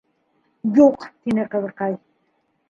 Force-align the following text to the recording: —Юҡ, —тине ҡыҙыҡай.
—Юҡ, 0.77 1.05
—тине 1.11 1.45
ҡыҙыҡай. 1.53 1.97